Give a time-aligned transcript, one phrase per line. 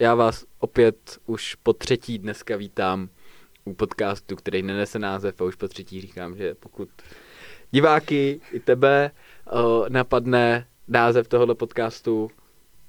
[0.00, 3.08] já vás opět už po třetí dneska vítám
[3.64, 6.88] u podcastu, který nenese název a už po třetí říkám, že pokud
[7.70, 9.10] diváky i tebe
[9.52, 12.30] uh, napadne název tohoto podcastu,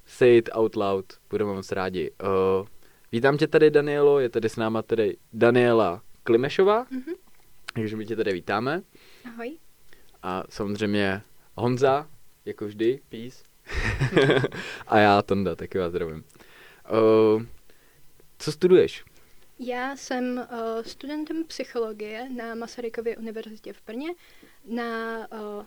[0.06, 2.10] say it out loud, budeme moc rádi.
[2.10, 2.66] Uh,
[3.12, 7.14] vítám tě tady, Danielo, je tady s náma tady Daniela Klimešová, mm-hmm.
[7.74, 8.82] takže my tě tady vítáme.
[9.24, 9.58] Ahoj.
[10.22, 11.22] A samozřejmě
[11.54, 12.08] Honza,
[12.44, 13.44] jako vždy, peace.
[14.86, 16.24] a já, Tonda, taky vás zdravím.
[16.90, 17.42] Uh,
[18.38, 19.04] co studuješ?
[19.58, 24.08] Já jsem uh, studentem psychologie na Masarykově univerzitě v Brně
[24.64, 25.64] na uh,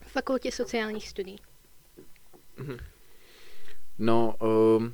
[0.00, 1.38] fakultě sociálních studií.
[2.56, 2.76] Mhm.
[3.98, 4.88] No, uh,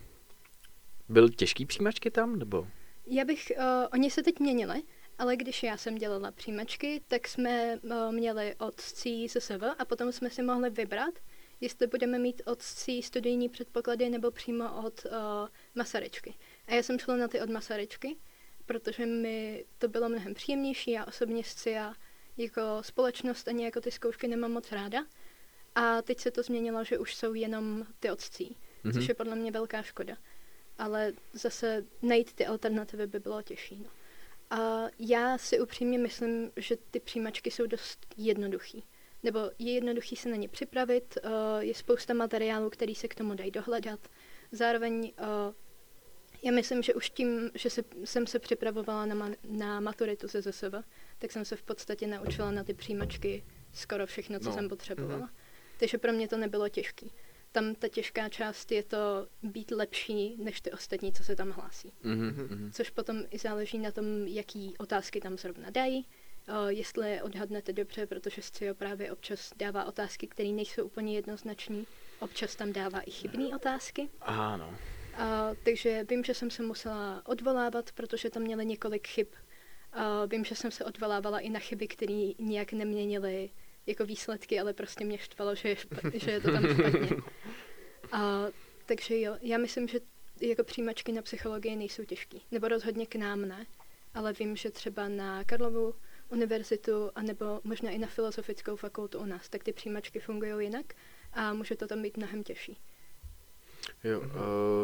[1.09, 2.67] byl těžký přijímačky tam, nebo?
[3.07, 4.83] Já bych, uh, oni se teď měnili,
[5.19, 10.31] ale když já jsem dělala přijímačky, tak jsme uh, měli od CSSV a potom jsme
[10.31, 11.15] si mohli vybrat,
[11.61, 15.13] jestli budeme mít od C studijní předpoklady nebo přímo od uh,
[15.75, 16.35] Masaryčky.
[16.67, 18.17] A já jsem šla na ty od Masaryčky,
[18.67, 20.91] protože mi to bylo mnohem příjemnější.
[20.91, 21.95] Já osobně SCIA
[22.37, 25.07] jako společnost ani jako ty zkoušky nemám moc ráda.
[25.75, 28.93] A teď se to změnilo, že už jsou jenom ty odcí, mm-hmm.
[28.93, 30.17] což je podle mě velká škoda.
[30.79, 33.81] Ale zase najít ty alternativy by bylo těžší.
[33.85, 33.91] No.
[34.51, 38.85] A já si upřímně myslím, že ty přijímačky jsou dost jednoduchý.
[39.23, 43.35] Nebo je jednoduchý se na ně připravit, uh, je spousta materiálů, který se k tomu
[43.35, 44.09] dají dohledat.
[44.53, 45.55] Zároveň uh,
[46.43, 50.43] já myslím, že už tím, že se, jsem se připravovala na, ma, na maturitu ze
[50.43, 50.75] ZSV,
[51.19, 54.55] tak jsem se v podstatě naučila na ty přijímačky skoro všechno, co no.
[54.55, 55.27] jsem potřebovala.
[55.27, 55.79] Mm-hmm.
[55.79, 57.07] Takže pro mě to nebylo těžké.
[57.53, 61.93] Tam ta těžká část je to být lepší než ty ostatní, co se tam hlásí.
[62.05, 62.73] Mm-hmm.
[62.73, 66.07] Což potom i záleží na tom, jaký otázky tam zrovna dají,
[66.69, 71.85] jestli je odhadnete dobře, protože SCIO právě občas dává otázky, které nejsou úplně jednoznačné.
[72.21, 74.09] Občas tam dává i chybné otázky.
[74.21, 74.75] Ano.
[75.15, 79.27] A, takže vím, že jsem se musela odvolávat, protože tam měli několik chyb.
[79.93, 83.51] A, vím, že jsem se odvolávala i na chyby, které nějak neměnily
[83.87, 87.09] jako výsledky, ale prostě mě štvalo, že je, špa- že je to tam špatně.
[88.13, 88.47] A,
[88.87, 90.01] takže jo, já myslím, že
[90.41, 92.43] jako přijímačky na psychologii nejsou těžký.
[92.51, 93.67] Nebo rozhodně k nám ne.
[94.15, 95.95] Ale vím, že třeba na Karlovu
[96.31, 100.95] univerzitu, anebo možná i na filozofickou fakultu u nás, tak ty přijímačky fungují jinak
[101.33, 102.79] a může to tam být mnohem těžší.
[104.05, 104.27] Jo, uh,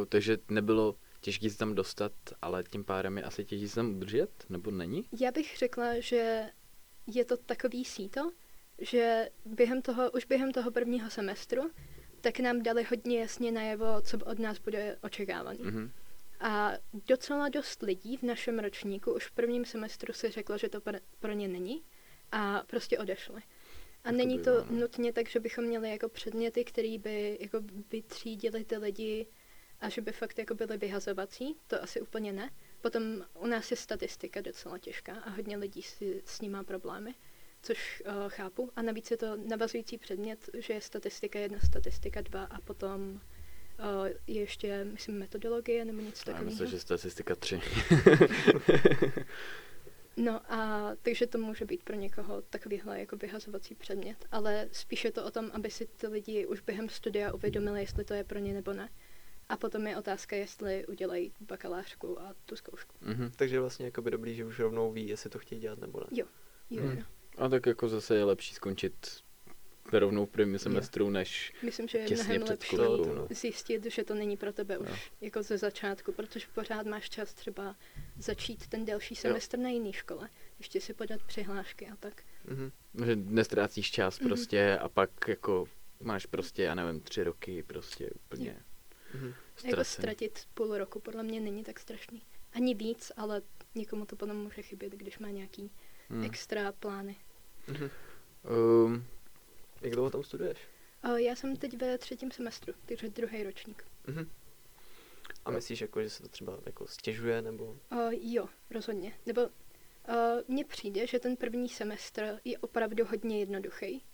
[0.09, 2.13] takže nebylo těžké se tam dostat,
[2.43, 5.05] ale tím pádem je asi těžké se tam udržet, nebo není?
[5.21, 6.51] Já bych řekla, že
[7.07, 8.33] je to takový síto,
[8.79, 11.71] že během toho, už během toho prvního semestru,
[12.21, 15.59] tak nám dali hodně jasně najevo, co od nás bude očekávaný.
[15.59, 15.91] Mm-hmm.
[16.45, 20.81] A docela dost lidí v našem ročníku už v prvním semestru si řeklo, že to
[21.19, 21.85] pro ně není
[22.33, 23.43] a prostě odešli.
[24.05, 24.81] A to není to no.
[24.81, 27.61] nutně tak, že bychom měli jako předměty, které by jako
[27.91, 29.27] vytřídili ty lidi
[29.81, 32.51] a že by fakt jako byly vyhazovací, to asi úplně ne.
[32.81, 37.15] Potom u nás je statistika docela těžká a hodně lidí si s ní má problémy,
[37.63, 38.71] což uh, chápu.
[38.77, 43.21] A navíc je to navazující předmět, že je statistika jedna, statistika dva a potom
[43.79, 46.45] uh, je ještě, myslím, metodologie nebo něco takového.
[46.45, 47.61] Já myslím, že statistika tři.
[50.17, 55.25] No a takže to může být pro někoho takovýhle jako vyhazovací předmět, ale spíše to
[55.25, 58.55] o tom, aby si ty lidi už během studia uvědomili, jestli to je pro ně
[58.55, 58.89] nebo ne.
[59.49, 62.95] A potom je otázka, jestli udělají bakalářku a tu zkoušku.
[63.03, 63.31] Mm-hmm.
[63.37, 66.07] Takže vlastně jako by dobrý, že už rovnou ví, jestli to chtějí dělat nebo ne.
[66.11, 66.27] Jo,
[66.71, 66.99] jo, mm.
[66.99, 67.05] jo.
[67.39, 68.95] A tak jako zase je lepší skončit
[69.99, 73.27] rovnou v prvním semestru, než Myslím, že je mnohem lepší no.
[73.31, 74.97] zjistit, že to není pro tebe už no.
[75.21, 77.77] jako ze začátku, protože pořád máš čas třeba
[78.19, 79.63] začít ten další semestr jo.
[79.63, 80.29] na jiné škole,
[80.59, 82.23] ještě si podat přihlášky a tak.
[82.49, 82.71] Mm-hmm.
[83.07, 84.27] Že nestrácíš čas mm-hmm.
[84.27, 85.67] prostě a pak jako
[86.01, 88.57] máš prostě, já nevím, tři roky prostě úplně
[89.15, 89.35] mm-hmm.
[89.65, 92.23] Jako ztratit půl roku podle mě není tak strašný.
[92.53, 93.43] Ani víc, ale
[93.75, 95.71] někomu to potom může chybět, když má nějaký
[96.11, 96.25] mm.
[96.25, 97.17] extra plány.
[97.69, 97.91] Mm-hmm.
[98.85, 99.05] Um,
[99.83, 100.59] jak dlouho tam studuješ?
[101.05, 103.85] Uh, já jsem teď ve třetím semestru, takže druhý ročník.
[104.07, 104.29] Uh-huh.
[105.45, 107.65] A myslíš, jako, že se to třeba jako stěžuje, nebo?
[107.65, 109.13] Uh, jo, rozhodně.
[109.27, 109.49] Nebo uh,
[110.49, 114.05] mně přijde, že ten první semestr je opravdu hodně jednoduchý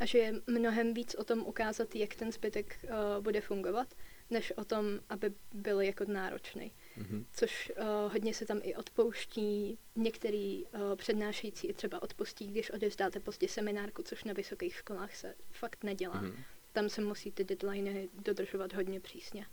[0.00, 3.94] a že je mnohem víc o tom ukázat, jak ten zbytek uh, bude fungovat,
[4.30, 6.72] než o tom, aby byl jako náročný.
[6.98, 7.24] Mm-hmm.
[7.32, 9.78] Což uh, hodně se tam i odpouští.
[9.96, 15.34] Některý uh, přednášející i třeba odpustí, když odevzdáte pozdě seminárku, což na vysokých školách se
[15.52, 16.22] fakt nedělá.
[16.22, 16.44] Mm-hmm.
[16.72, 19.46] Tam se musí ty deadliny dodržovat hodně přísně.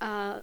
[0.00, 0.36] A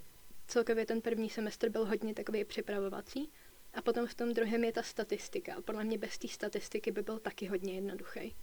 [0.48, 3.32] celkově ten první semestr byl hodně takový připravovací.
[3.74, 5.56] A potom v tom druhém je ta statistika.
[5.56, 8.36] A podle mě bez té statistiky by byl taky hodně jednoduchý.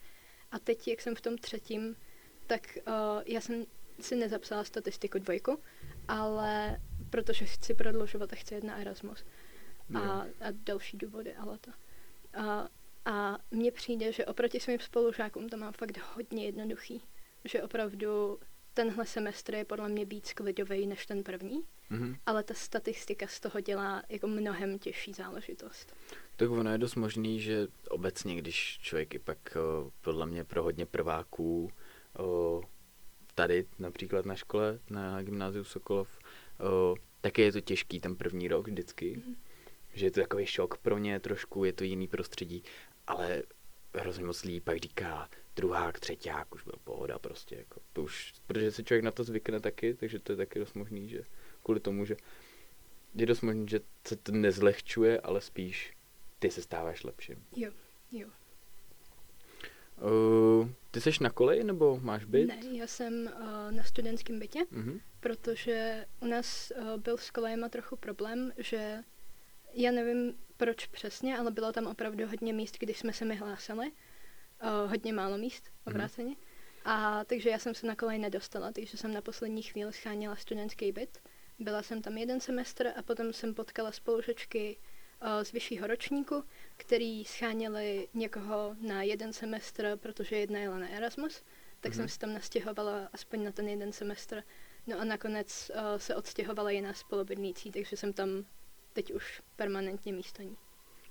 [0.51, 1.97] A teď, jak jsem v tom třetím,
[2.47, 2.93] tak uh,
[3.27, 3.67] já jsem
[4.01, 5.59] si nezapsala statistiku dvojku,
[6.09, 6.81] ale
[7.13, 9.25] protože chci prodlužovat a chci jet na Erasmus.
[9.95, 11.71] A, a další důvody, ale to.
[12.41, 12.69] A,
[13.05, 17.03] a mně přijde, že oproti svým spolužákům to mám fakt hodně jednoduchý.
[17.45, 18.39] Že opravdu
[18.75, 22.17] tenhle semestr je podle mě víc klidový než ten první, Mhm.
[22.27, 25.97] ale ta statistika z toho dělá jako mnohem těžší záležitost.
[26.37, 30.63] Tak ono je dost možný, že obecně, když člověk i pak o, podle mě pro
[30.63, 31.71] hodně prváků
[32.19, 32.63] o,
[33.35, 36.19] tady například na škole, na gymnáziu Sokolov,
[36.63, 39.37] o, taky je to těžký ten první rok vždycky, Mhm.
[39.95, 42.63] že je to takový šok pro ně trošku, je to jiný prostředí,
[43.07, 43.43] ale
[43.95, 48.73] hrozně moc lidí pak říká druhák, třeťák, už byl pohoda prostě, jako, to už, protože
[48.73, 51.23] se člověk na to zvykne taky, takže to je taky dost možný, že
[51.63, 52.17] kvůli tomu, že
[53.15, 55.93] je dost možný, že se to nezlehčuje, ale spíš
[56.39, 57.45] ty se stáváš lepším.
[57.57, 57.71] Jo,
[58.13, 58.29] jo.
[60.05, 62.47] Uh, ty jsi na koleji nebo máš byt?
[62.47, 65.01] Ne, já jsem uh, na studentském bytě, Mhm.
[65.21, 68.99] protože u nás uh, byl s kolejema trochu problém, že
[69.73, 73.87] já nevím proč přesně, ale bylo tam opravdu hodně míst, když jsme se mi hlásili.
[74.63, 76.37] Uh, hodně málo míst, obráceně.
[76.85, 80.93] A takže já jsem se na kolej nedostala, takže jsem na poslední chvíli scháněla studentský
[80.93, 81.19] byt.
[81.59, 84.92] Byla jsem tam jeden semestr a potom jsem potkala spolužačky uh,
[85.43, 86.45] z vyššího ročníku,
[86.77, 91.43] který scháněli někoho na jeden semestr, protože jedna jela na Erasmus,
[91.81, 91.97] tak Mhm.
[91.97, 94.43] jsem se tam nastěhovala aspoň na ten jeden semestr.
[94.87, 98.29] No a nakonec uh, se odstěhovala jiná spolubydlící, takže jsem tam
[98.93, 100.57] teď už permanentně místo ní.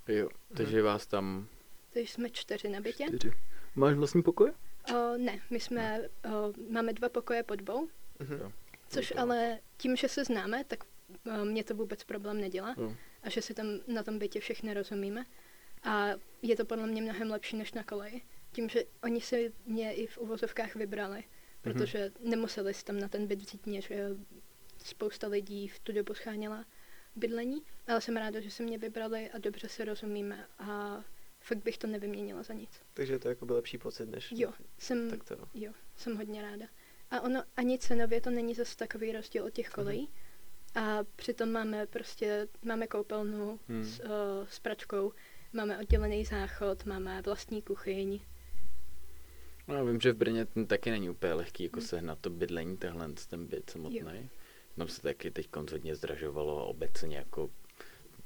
[0.07, 1.47] Jo, takže vás tam
[1.93, 3.05] Takže jsme čtyři na bytě.
[3.07, 3.31] čtyři.
[3.75, 4.51] Máš vlastní pokoj?
[4.91, 6.31] Uh, ne, my jsme, uh,
[6.71, 7.87] máme dva pokoje pod dvou,
[8.19, 8.33] Mhm.
[8.37, 8.51] Jo.
[8.87, 10.83] což ale tím, že se známe, tak
[11.43, 12.95] mě to vůbec problém nedělá Jo.
[13.23, 15.25] a že si tam na tom bytě všichni rozumíme.
[15.83, 16.07] A
[16.41, 18.21] je to podle mě mnohem lepší než na koleji.
[18.51, 21.23] Tím, že oni si mě i v uvozovkách vybrali,
[21.61, 24.09] protože nemuseli si tam na ten byt vzít mě, že
[24.85, 26.65] spousta lidí v tu dobu scháněla
[27.15, 31.03] bydlení, ale jsem ráda, že se mě vybrali a dobře se rozumíme a
[31.39, 32.69] fakt bych to nevyměnila za nic.
[32.93, 34.31] Takže to jako byl lepší pocit, než...
[34.31, 35.47] Jo, jsem, Tak to no.
[35.53, 36.65] jo, jsem hodně ráda.
[37.11, 40.09] A ono ani cenově to není zase takový rozdíl od těch kolejí.
[40.75, 43.83] A přitom máme prostě, máme koupelnu Hmm.
[43.83, 44.07] s, uh,
[44.49, 45.13] s pračkou,
[45.53, 48.19] máme oddělený záchod, máme vlastní kuchyň.
[49.67, 51.87] No, já vím, že v Brně ten taky není úplně lehký, jako Hmm.
[51.87, 54.29] sehnat to bydlení, tenhle ten byt samotný.
[54.77, 57.49] Tam se taky teď hodně zdražovalo a obecně jako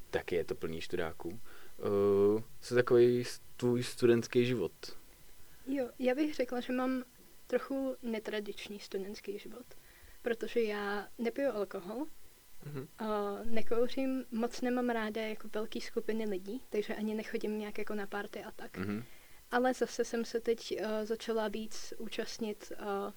[0.09, 1.30] taky je to plný študáků.
[1.30, 4.71] Uh, co takový s- tvůj studentský život?
[5.68, 7.03] Jo, já bych řekla, že mám
[7.48, 9.65] trochu netradiční studentský život,
[10.21, 12.06] protože já nepiju alkohol,
[12.65, 12.88] Mhm.
[13.01, 13.07] uh,
[13.45, 18.44] nekouřím, moc nemám ráda jako velký skupiny lidí, takže ani nechodím nějak jako na party
[18.44, 18.77] a tak.
[18.77, 19.03] Mhm.
[19.51, 23.13] Ale zase jsem se teď uh, začala víc účastnit uh,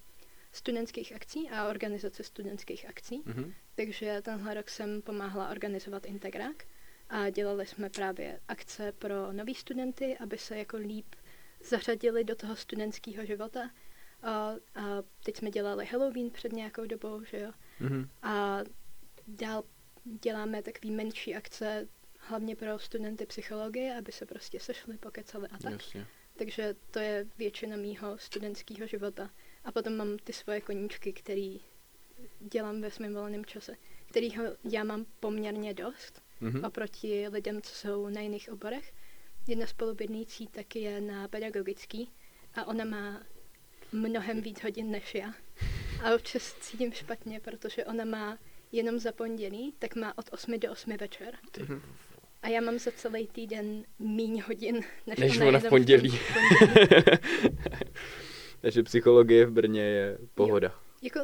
[0.51, 3.21] studentských akcí a organizace studentských akcí.
[3.25, 3.53] Mhm.
[3.75, 6.63] Takže tenhle rok jsem pomáhala organizovat Integrák
[7.09, 11.15] a dělali jsme právě akce pro nový studenty, aby se jako líp
[11.63, 13.71] zařadili do toho studentského života.
[14.23, 14.31] A,
[14.75, 17.51] a teď jsme dělali Halloween před nějakou dobou, že jo.
[17.79, 18.09] Mhm.
[18.21, 18.59] A
[19.29, 19.63] dál
[20.03, 21.87] děláme takový menší akce,
[22.19, 25.73] hlavně pro studenty psychologie, aby se prostě sešli, pokecali a tak.
[25.73, 26.07] Jasně.
[26.37, 29.29] Takže to je většina mýho studentského života.
[29.63, 31.61] A potom mám ty svoje koníčky, který
[32.39, 33.75] dělám ve svém volném čase,
[34.09, 36.63] kterýho já mám poměrně dost Mhm.
[36.65, 38.93] oproti lidem, co jsou na jiných oborech.
[39.47, 42.11] Jedna spolubydlící taky je na pedagogický
[42.53, 43.23] a ona má
[43.91, 45.33] mnohem víc hodin než já.
[46.03, 48.37] A občas cítím špatně, protože ona má
[48.71, 51.37] jenom za pondělí, tak má od 8 do 8 večer.
[51.51, 51.61] Ty.
[51.63, 51.81] Mhm.
[52.41, 56.09] A já mám za celý týden míň hodin, než, Než ona, ona v pondělí.
[56.09, 56.99] tom pondělí.
[58.61, 60.75] Takže psychologie v Brně je pohoda.
[61.01, 61.19] Jako,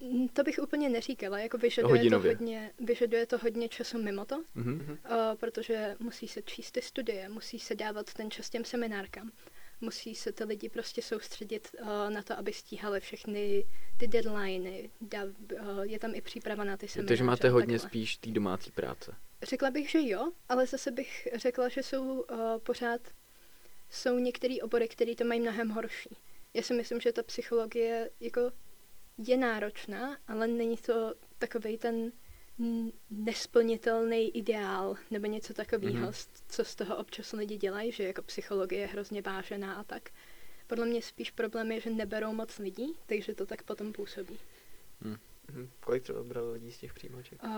[0.00, 2.32] mm, to bych úplně neříkala, jako vyžaduje to, Hodinově.
[2.32, 4.80] hodně, vyžaduje to hodně času mimo to, Mhm.
[4.90, 9.30] uh, protože musí se číst ty studie, musí se dávat ten čas těm seminárkám,
[9.80, 13.64] musí se ty lidi prostě soustředit uh, na to, aby stíhali všechny
[13.96, 17.08] ty deadliny, dá, uh, je tam i příprava na ty semináře.
[17.08, 17.88] Takže máte hodně takhle.
[17.90, 19.14] spíš té domácí práce.
[19.42, 23.00] Řekla bych, že jo, ale zase bych řekla, že jsou uh, pořád
[23.90, 26.16] jsou některé obory, které to mají mnohem horší.
[26.54, 28.52] Já si myslím, že ta psychologie jako
[29.18, 32.12] je náročná, ale není to takový ten
[33.10, 36.04] nesplnitelný ideál nebo něco takového, Mhm.
[36.08, 36.28] mm-hmm.
[36.48, 40.10] co z toho občas lidi dělají, že jako psychologie je hrozně vážená a tak.
[40.66, 44.38] Podle mě spíš problém je, že neberou moc lidí, takže to tak potom působí.
[45.00, 45.70] Mhm.
[45.80, 47.42] Kolik třeba brali lidí z těch přijímaček?
[47.44, 47.50] Uh,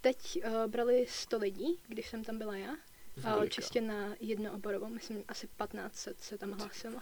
[0.00, 2.76] teď uh, brali 100 lidí, když jsem tam byla já.
[3.36, 7.00] Uh, čistě na jednu oborovou, myslím asi 1500 se tam hlásilo.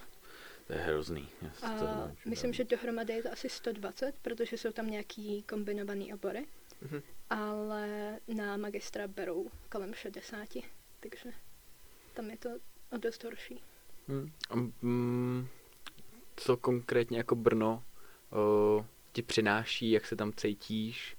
[0.66, 1.28] To je hrozný.
[1.42, 6.04] Já si to myslím, že dohromady je to asi 120, protože jsou tam nějaký kombinované
[6.14, 6.46] obory.
[6.82, 7.02] Mhm.
[7.30, 10.48] Ale na magistra berou kolem 60,
[11.00, 11.32] takže
[12.14, 12.48] tam je to
[12.90, 13.60] o dost horší.
[14.08, 14.32] Hmm.
[14.82, 15.48] Mm,
[16.36, 17.82] co konkrétně jako Brno
[18.32, 21.16] o, ti přináší, jak se tam cítíš?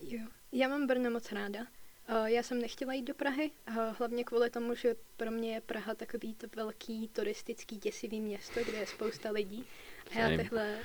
[0.00, 0.20] Jo.
[0.52, 1.60] Já mám Brno moc ráda.
[2.08, 5.60] Uh, já jsem nechtěla jít do Prahy, uh, hlavně kvůli tomu, že pro mě je
[5.60, 9.64] Praha takový to velký turistický děsivý město, kde je spousta lidí.
[10.10, 10.36] A já, Same.
[10.36, 10.78] tehle,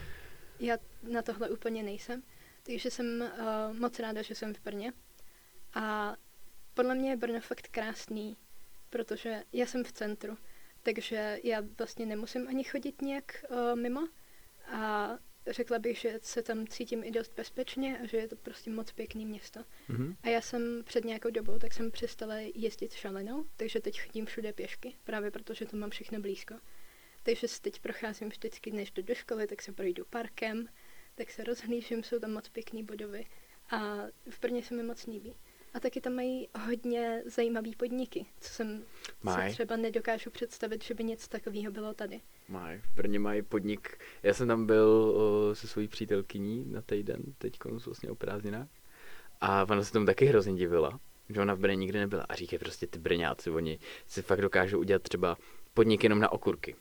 [0.60, 2.24] já na tohle úplně nejsem.
[2.64, 4.94] Takže jsem uh, moc ráda, že jsem v Brně.
[5.74, 6.16] A
[6.74, 8.38] podle mě je Brno fakt krásný,
[8.90, 10.38] protože já jsem v centru,
[10.84, 14.08] takže já vlastně nemusím ani chodit nějak uh, mimo.
[14.72, 15.12] A
[15.48, 18.92] řekla bych, že se tam cítím i dost bezpečně a že je to prostě moc
[18.92, 19.60] pěkný město.
[19.88, 20.16] Mhm.
[20.24, 24.54] A já jsem před nějakou dobou, tak jsem přestala jezdit šalenou, takže teď chodím všude
[24.54, 26.56] pěšky, právě protože to mám všechno blízko.
[27.24, 30.68] Takže se teď procházím vždycky, než jdu do školy, tak se projdu parkem,
[31.22, 33.26] tak se rozhlížím, jsou tam moc pěkný budovy
[33.72, 33.96] a
[34.30, 35.36] v Brně se mi moc líbí.
[35.74, 38.84] A taky tam mají hodně zajímavý podniky, co jsem
[39.24, 39.50] Maj.
[39.50, 42.22] si třeba nedokážu představit, že by něco takového bylo tady.
[42.48, 43.98] Mají, v Brně mají podnik.
[44.24, 48.68] Já jsem tam byl o, se svojí přítelkyní na týden, teď vlastně o prázdninách.
[49.42, 51.00] A ona se tomu taky hrozně divila,
[51.30, 52.26] že ona v Brně nikdy nebyla.
[52.30, 55.38] A říkají prostě ty Brňáci, oni si fakt dokážou udělat třeba
[55.74, 56.76] podnik jenom na okurky.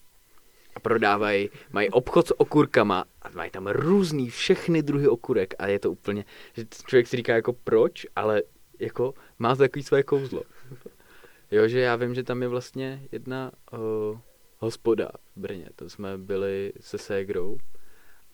[0.74, 5.78] A prodávají, mají obchod s okurkama a mají tam různý všechny druhy okurek a je
[5.78, 8.42] to úplně, že člověk si říká jako proč, ale
[8.78, 10.42] jako má to takový své kouzlo.
[11.50, 14.18] Jo, že já vím, že tam je vlastně jedna uh,
[14.58, 17.58] hospoda v Brně, to jsme byli se ségrou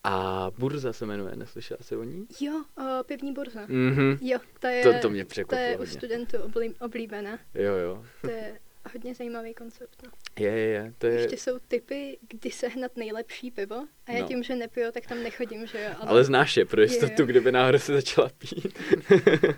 [0.04, 2.26] a Burza se jmenuje, neslyšela jsi o ní?
[2.40, 3.60] Jo, o, pivní burza.
[3.68, 4.18] Mhm.
[4.20, 7.38] Jo, to je, To, to mě to je u studentů oblí, oblíbená.
[7.54, 8.04] Jo, jo.
[8.20, 8.58] To je
[8.92, 10.02] hodně zajímavý koncept.
[10.04, 10.10] No.
[10.38, 10.94] Je, je, je.
[10.98, 14.28] To je, Ještě jsou typy, kdy sehnat nejlepší pivo a já No.
[14.28, 15.90] tím, že nepiju, tak tam nechodím, že jo.
[16.00, 17.26] ale znáš je pro jistotu, jo.
[17.26, 18.78] kdyby náhodou se začala pít.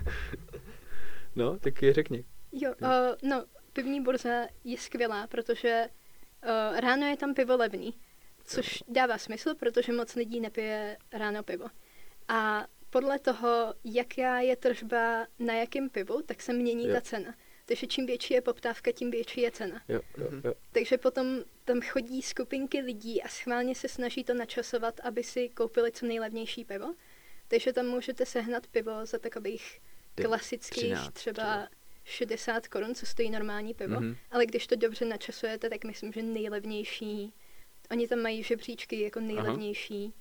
[1.35, 2.25] no, tak je řekni.
[2.51, 2.87] Jo, uh,
[3.29, 5.87] no, pivní burza je skvělá, protože
[6.43, 7.93] uh, ráno je tam pivo levný,
[8.45, 11.65] což dává smysl, protože moc lidí nepije ráno pivo.
[12.27, 16.93] A podle toho, jaká je tržba na jakém pivu, tak se mění Jo.
[16.93, 17.33] ta cena.
[17.69, 19.81] Takže čím větší je poptávka, tím větší je cena.
[19.89, 20.41] Jo, jo, Mhm.
[20.45, 20.53] jo.
[20.71, 25.91] Takže potom tam chodí skupinky lidí a schválně se snaží to načasovat, aby si koupili
[25.91, 26.93] co nejlevnější pivo.
[27.47, 29.79] Takže tam můžete sehnat pivo za takových
[30.15, 31.67] Ty klasických 13 třeba
[32.03, 33.99] 60 korun, co stojí normální pivo.
[33.99, 34.15] Mhm.
[34.31, 37.33] Ale když to dobře načasujete, tak myslím, že nejlevnější,
[37.91, 40.13] oni tam mají žebříčky jako nejlevnější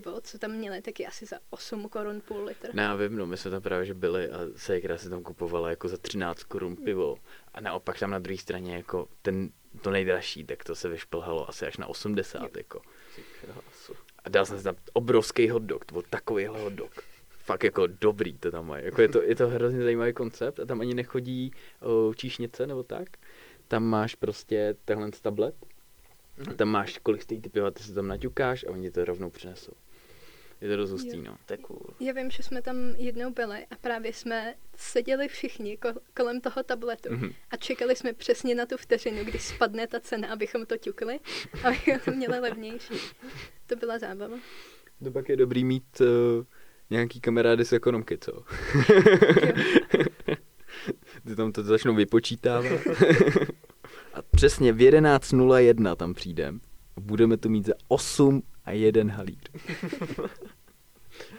[0.00, 2.74] pivo, co tam měli, taky asi za 8 korun půl litr.
[2.74, 5.70] Ne, já vím, no, my jsme tam právě že byli a ségra si tam kupovala
[5.70, 7.16] jako za 13 korun pivo.
[7.54, 9.50] A naopak tam na druhé straně jako ten,
[9.82, 12.48] to nejdražší, tak to se vyšplhalo asi až na 80, Jo.
[12.56, 12.80] jako.
[14.24, 16.90] A dal jsem si tam obrovský hot dog, to byl takovýhle hot dog.
[17.28, 18.84] Fakt jako dobrý to tam mají.
[18.84, 22.82] Jako je, to, je to hrozně zajímavý koncept a tam ani nechodí o, číšnice nebo
[22.82, 23.08] tak.
[23.68, 25.54] Tam máš prostě tenhle tablet.
[26.50, 29.30] A tam máš, kolik stojí ty piva, ty se tam naťukáš a oni to rovnou
[29.30, 29.72] přinesou.
[30.60, 31.22] Je to dost hustý, Jo.
[31.26, 31.36] no.
[31.46, 31.80] To je cool.
[32.00, 36.62] Já vím, že jsme tam jednou byli a právě jsme seděli všichni ko- kolem toho
[36.62, 37.32] tabletu Mhm.
[37.50, 41.20] a čekali jsme přesně na tu vteřinu, kdy spadne ta cena, abychom to ťukli,
[41.64, 42.94] abychom to měli levnější.
[43.66, 44.36] To byla zábava.
[45.04, 46.06] To pak je dobrý mít uh,
[46.90, 48.32] nějaký kamarády z ekonomky, co?
[51.26, 52.80] Ty tam to začnou vypočítávat.
[54.14, 56.60] a přesně v 11.01 tam přijdem.
[56.96, 59.38] a Budeme to mít za 8 a jeden halíř.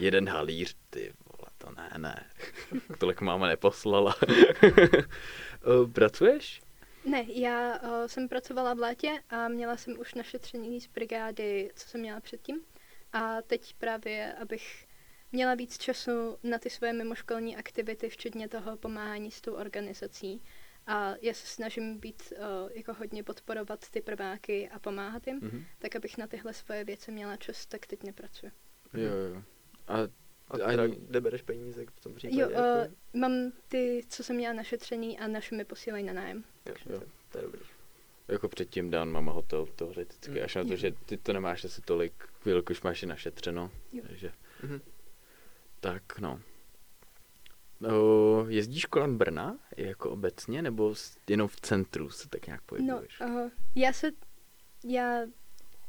[0.05, 2.25] Jeden halíř, ty vole, to ne, ne.
[2.99, 4.15] Tolik máma neposlala.
[5.67, 6.61] Eh, Pracuješ?
[7.05, 11.87] Ne, já uh, jsem pracovala v létě a měla jsem už našetřený z brigády, co
[11.87, 12.61] jsem měla předtím.
[13.13, 14.87] A teď právě, abych
[15.31, 20.43] měla víc času na ty své mimoškolní aktivity, včetně toho pomáhání s tou organizací.
[20.87, 25.65] A já se snažím být uh, jako hodně podporovat ty prváky a pomáhat jim, Mhm.
[25.79, 28.51] tak abych na tyhle svoje věci měla čas, tak teď nepracuji.
[28.93, 29.43] Jo, jo.
[29.87, 32.41] A, A ani- teda, kde bereš peníze v tom případě?
[32.41, 32.89] Jo, jako?
[33.13, 33.31] uh, mám
[33.67, 36.43] ty, co jsem měla našetřený a naše mi posílají na nájem.
[36.65, 36.99] jo, jo.
[36.99, 37.59] To, to je dobrý.
[38.27, 40.37] Jako předtím dán mama hotel teoreticky, Mm.
[40.43, 40.75] až na to, Jo.
[40.77, 42.13] že ty to nemáš asi tolik,
[42.45, 43.71] jelikož máš je našetřeno.
[43.91, 44.03] Jo.
[44.07, 44.31] Takže,
[44.63, 44.81] Mhm.
[45.79, 46.41] tak no.
[47.93, 50.95] O, jezdíš kolem Brna jako obecně, nebo
[51.29, 53.21] jenom v centru se tak nějak No, pohybuješ?
[53.21, 54.11] uh, já se,
[54.83, 55.21] já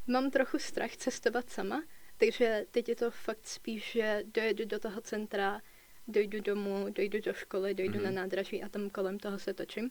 [0.07, 1.83] mám trochu strach cestovat sama,
[2.17, 5.61] takže teď je to fakt spíš, že dojedu do toho centra,
[6.09, 8.05] dojdu domů, dojdu do školy, dojdu Mhm.
[8.05, 9.91] na nádraží a tam kolem toho se točím.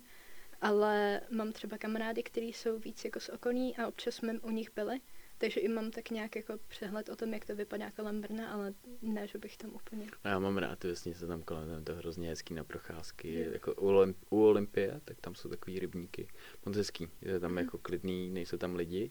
[0.62, 4.70] Ale mám třeba kamarády, kteří jsou víc jako z okolí a občas jsme u nich
[4.76, 5.00] byli
[5.38, 8.74] takže i mám tak nějak jako přehled o tom, jak to vypadá kolem Brna, ale
[9.02, 10.08] ne, že bych tam úplně...
[10.24, 13.34] A já mám rád ty vesnice tam kolem, tam je to hrozně hezký na procházky,
[13.34, 13.50] Jo.
[13.54, 16.28] jako u, Olymp- u Olympie, tak tam jsou takový rybníky,
[16.66, 19.10] moc hezký, je tam jako klidný, nejsou tam lidi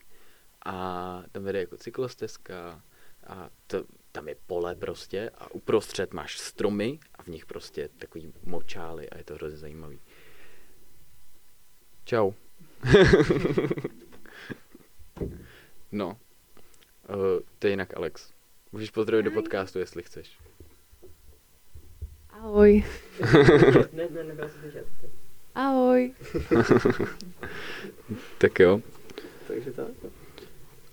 [0.66, 2.82] a tam vede jako cyklostezka
[3.26, 8.32] a to, tam je pole prostě a uprostřed máš stromy a v nich prostě takový
[8.42, 10.00] močály a je to hrozně zajímavý.
[12.04, 12.32] Čau.
[15.92, 16.16] no, uh,
[17.58, 18.30] to je jinak Alex.
[18.72, 20.38] Můžeš pozdravit do podcastu, jestli chceš.
[22.30, 22.84] Ahoj.
[23.92, 24.86] ne, ne, nebyl jsem slyšet.
[25.54, 26.14] Ahoj.
[28.38, 28.80] Tak jo.
[29.46, 29.86] Takže tak.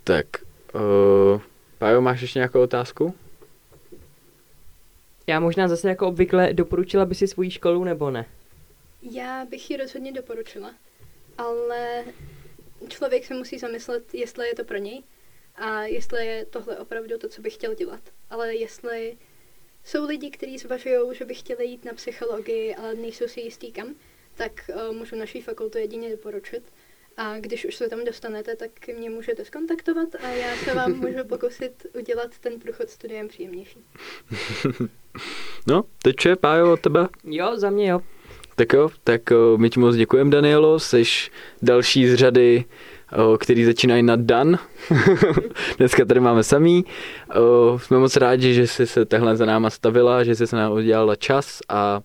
[0.03, 0.25] Tak,
[0.73, 1.41] uh,
[1.81, 3.15] Pájo, máš ještě nějakou otázku?
[5.27, 8.25] Já možná zase jako obvykle doporučila by si svoji školu nebo ne?
[9.01, 10.73] Já bych ji rozhodně doporučila,
[11.37, 12.03] ale
[12.87, 15.03] člověk se musí zamyslet, jestli je to pro něj
[15.55, 18.01] a jestli je tohle opravdu to, co bych chtěl dělat.
[18.29, 19.17] Ale jestli
[19.83, 23.95] jsou lidi, kteří zvažují, že by chtěli jít na psychologii, ale nejsou si jistý kam,
[24.35, 26.63] tak uh, můžu naší fakultu jedině doporučit.
[27.17, 31.23] A když už se tam dostanete, tak mě můžete skontaktovat a já se vám můžu
[31.29, 33.79] pokusit udělat ten průchod studiem příjemnější.
[35.67, 37.07] No, teď je Pájo od tebe.
[37.23, 38.01] Jo, za mě jo.
[38.55, 41.03] Tak jo, tak uh, my ti moc děkujeme, Danielo, jsi
[41.61, 42.65] další z řady,
[43.17, 44.59] uh, který začínají na Dan.
[45.77, 46.85] Dneska tady máme samý.
[47.35, 50.71] Uh, jsme moc rádi, že jsi se takhle za náma stavila, že jsi se nám
[50.71, 52.01] udělala čas a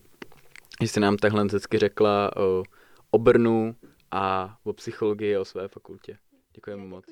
[0.83, 2.65] že jsi nám takhle vždycky řekla uh,
[3.11, 3.75] o Brnu
[4.17, 6.19] a o psychologii a o své fakultě.
[6.55, 7.05] Děkujeme moc.